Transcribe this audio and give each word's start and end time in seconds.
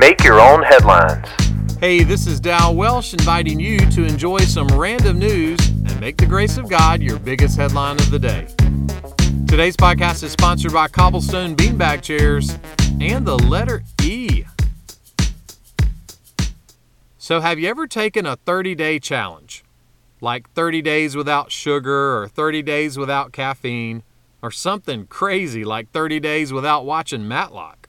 Make 0.00 0.24
your 0.24 0.40
own 0.40 0.62
headlines. 0.62 1.28
Hey, 1.78 2.04
this 2.04 2.26
is 2.26 2.40
Dal 2.40 2.74
Welsh 2.74 3.12
inviting 3.12 3.60
you 3.60 3.78
to 3.90 4.06
enjoy 4.06 4.38
some 4.38 4.66
random 4.68 5.18
news 5.18 5.58
and 5.68 6.00
make 6.00 6.16
the 6.16 6.24
grace 6.24 6.56
of 6.56 6.70
God 6.70 7.02
your 7.02 7.18
biggest 7.18 7.58
headline 7.58 7.96
of 7.96 8.10
the 8.10 8.18
day. 8.18 8.46
Today's 9.46 9.76
podcast 9.76 10.22
is 10.22 10.32
sponsored 10.32 10.72
by 10.72 10.88
Cobblestone 10.88 11.54
Beanbag 11.54 12.00
Chairs 12.00 12.56
and 12.98 13.26
the 13.26 13.36
letter 13.36 13.82
E. 14.02 14.44
So, 17.18 17.42
have 17.42 17.58
you 17.58 17.68
ever 17.68 17.86
taken 17.86 18.24
a 18.24 18.36
30 18.36 18.74
day 18.74 18.98
challenge? 18.98 19.64
Like 20.22 20.50
30 20.52 20.80
days 20.80 21.14
without 21.14 21.52
sugar, 21.52 22.22
or 22.22 22.26
30 22.26 22.62
days 22.62 22.96
without 22.96 23.32
caffeine, 23.32 24.02
or 24.40 24.50
something 24.50 25.08
crazy 25.08 25.62
like 25.62 25.90
30 25.92 26.20
days 26.20 26.54
without 26.54 26.86
watching 26.86 27.28
Matlock? 27.28 27.79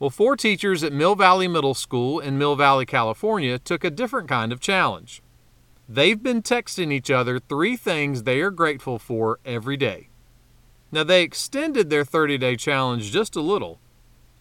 Well, 0.00 0.08
four 0.08 0.34
teachers 0.34 0.82
at 0.82 0.94
Mill 0.94 1.14
Valley 1.14 1.46
Middle 1.46 1.74
School 1.74 2.20
in 2.20 2.38
Mill 2.38 2.56
Valley, 2.56 2.86
California 2.86 3.58
took 3.58 3.84
a 3.84 3.90
different 3.90 4.30
kind 4.30 4.50
of 4.50 4.58
challenge. 4.58 5.22
They've 5.86 6.22
been 6.22 6.40
texting 6.40 6.90
each 6.90 7.10
other 7.10 7.38
three 7.38 7.76
things 7.76 8.22
they 8.22 8.40
are 8.40 8.50
grateful 8.50 8.98
for 8.98 9.40
every 9.44 9.76
day. 9.76 10.08
Now, 10.90 11.04
they 11.04 11.22
extended 11.22 11.90
their 11.90 12.06
30 12.06 12.38
day 12.38 12.56
challenge 12.56 13.12
just 13.12 13.36
a 13.36 13.42
little. 13.42 13.78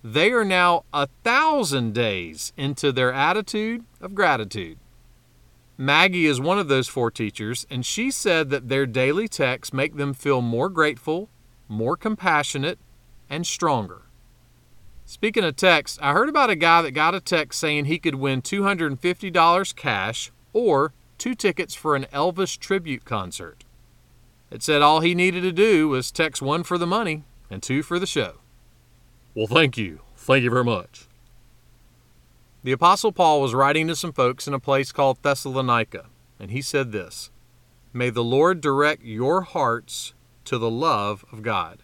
They 0.01 0.31
are 0.31 0.45
now 0.45 0.85
a 0.93 1.07
thousand 1.25 1.93
days 1.93 2.53
into 2.55 2.93
their 2.93 3.11
attitude 3.11 3.83
of 3.99 4.15
gratitude. 4.15 4.77
Maggie 5.77 6.25
is 6.25 6.39
one 6.39 6.57
of 6.57 6.69
those 6.69 6.87
four 6.87 7.11
teachers, 7.11 7.67
and 7.69 7.85
she 7.85 8.11
said 8.11 8.49
that 8.49 8.69
their 8.69 8.85
daily 8.85 9.27
texts 9.27 9.73
make 9.73 9.97
them 9.97 10.13
feel 10.13 10.41
more 10.41 10.69
grateful, 10.69 11.27
more 11.67 11.97
compassionate, 11.97 12.79
and 13.29 13.45
stronger. 13.45 14.03
Speaking 15.09 15.43
of 15.43 15.55
text, 15.55 15.97
I 16.03 16.13
heard 16.13 16.29
about 16.29 16.51
a 16.51 16.55
guy 16.55 16.83
that 16.83 16.91
got 16.91 17.15
a 17.15 17.19
text 17.19 17.59
saying 17.59 17.85
he 17.85 17.97
could 17.97 18.13
win 18.13 18.43
$250 18.43 19.75
cash 19.75 20.31
or 20.53 20.93
two 21.17 21.33
tickets 21.33 21.73
for 21.73 21.95
an 21.95 22.05
Elvis 22.13 22.55
tribute 22.55 23.05
concert. 23.05 23.63
It 24.51 24.61
said 24.61 24.83
all 24.83 24.99
he 24.99 25.15
needed 25.15 25.41
to 25.41 25.51
do 25.51 25.89
was 25.89 26.11
text 26.11 26.43
one 26.43 26.61
for 26.61 26.77
the 26.77 26.85
money 26.85 27.23
and 27.49 27.63
two 27.63 27.81
for 27.81 27.97
the 27.97 28.05
show. 28.05 28.33
Well, 29.33 29.47
thank 29.47 29.79
you. 29.79 30.01
Thank 30.15 30.43
you 30.43 30.51
very 30.51 30.63
much. 30.63 31.07
The 32.63 32.73
Apostle 32.73 33.11
Paul 33.11 33.41
was 33.41 33.55
writing 33.55 33.87
to 33.87 33.95
some 33.95 34.13
folks 34.13 34.47
in 34.47 34.53
a 34.53 34.59
place 34.59 34.91
called 34.91 35.17
Thessalonica, 35.23 36.05
and 36.39 36.51
he 36.51 36.61
said 36.61 36.91
this 36.91 37.31
May 37.93 38.11
the 38.11 38.23
Lord 38.23 38.61
direct 38.61 39.03
your 39.03 39.41
hearts 39.41 40.13
to 40.45 40.59
the 40.59 40.69
love 40.69 41.25
of 41.31 41.41
God. 41.41 41.79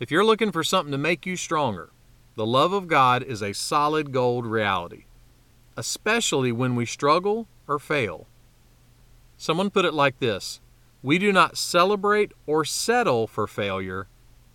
If 0.00 0.10
you're 0.10 0.24
looking 0.24 0.50
for 0.50 0.64
something 0.64 0.92
to 0.92 0.98
make 0.98 1.26
you 1.26 1.36
stronger, 1.36 1.90
the 2.34 2.46
love 2.46 2.72
of 2.72 2.88
God 2.88 3.22
is 3.22 3.42
a 3.42 3.52
solid 3.52 4.12
gold 4.12 4.46
reality, 4.46 5.04
especially 5.76 6.50
when 6.52 6.74
we 6.74 6.86
struggle 6.86 7.46
or 7.68 7.78
fail. 7.78 8.26
Someone 9.36 9.68
put 9.68 9.84
it 9.84 9.92
like 9.92 10.18
this 10.18 10.62
We 11.02 11.18
do 11.18 11.32
not 11.32 11.58
celebrate 11.58 12.32
or 12.46 12.64
settle 12.64 13.26
for 13.26 13.46
failure, 13.46 14.06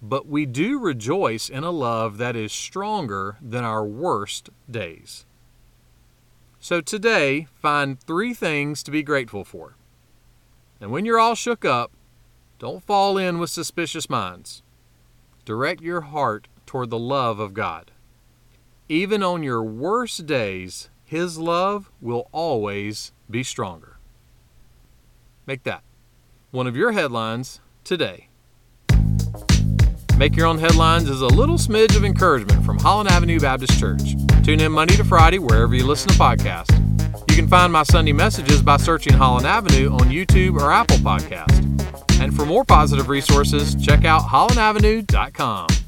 but 0.01 0.25
we 0.25 0.47
do 0.47 0.79
rejoice 0.79 1.47
in 1.47 1.63
a 1.63 1.69
love 1.69 2.17
that 2.17 2.35
is 2.35 2.51
stronger 2.51 3.37
than 3.39 3.63
our 3.63 3.85
worst 3.85 4.49
days. 4.69 5.27
So 6.59 6.81
today, 6.81 7.45
find 7.53 7.99
three 7.99 8.33
things 8.33 8.81
to 8.81 8.89
be 8.89 9.03
grateful 9.03 9.43
for. 9.43 9.75
And 10.81 10.89
when 10.89 11.05
you're 11.05 11.19
all 11.19 11.35
shook 11.35 11.63
up, 11.63 11.91
don't 12.57 12.83
fall 12.83 13.19
in 13.19 13.37
with 13.37 13.51
suspicious 13.51 14.09
minds. 14.09 14.63
Direct 15.45 15.81
your 15.81 16.01
heart 16.01 16.47
toward 16.65 16.89
the 16.89 16.97
love 16.97 17.39
of 17.39 17.53
God. 17.53 17.91
Even 18.89 19.21
on 19.21 19.43
your 19.43 19.63
worst 19.63 20.25
days, 20.25 20.89
His 21.03 21.37
love 21.37 21.91
will 22.01 22.27
always 22.31 23.11
be 23.29 23.43
stronger. 23.43 23.97
Make 25.45 25.61
that 25.63 25.83
one 26.49 26.65
of 26.65 26.75
your 26.75 26.93
headlines 26.93 27.59
today. 27.83 28.29
Make 30.17 30.37
Your 30.37 30.47
Own 30.47 30.57
Headlines 30.57 31.09
is 31.09 31.19
a 31.21 31.27
little 31.27 31.57
smidge 31.57 31.95
of 31.97 32.05
encouragement 32.05 32.65
from 32.65 32.79
Holland 32.79 33.09
Avenue 33.09 33.39
Baptist 33.39 33.77
Church. 33.77 34.15
Tune 34.43 34.61
in 34.61 34.71
Monday 34.71 34.95
to 34.95 35.03
Friday 35.03 35.39
wherever 35.39 35.75
you 35.75 35.85
listen 35.85 36.07
to 36.09 36.15
podcasts. 36.15 36.71
You 37.29 37.35
can 37.35 37.49
find 37.49 37.73
my 37.73 37.83
Sunday 37.83 38.13
messages 38.13 38.61
by 38.61 38.77
searching 38.77 39.13
Holland 39.13 39.45
Avenue 39.45 39.91
on 39.91 40.09
YouTube 40.09 40.59
or 40.59 40.71
Apple 40.71 40.97
Podcast. 40.97 41.51
And 42.21 42.33
for 42.33 42.45
more 42.45 42.63
positive 42.63 43.09
resources, 43.09 43.75
check 43.75 44.05
out 44.05 44.21
hollandavenue.com. 44.21 45.84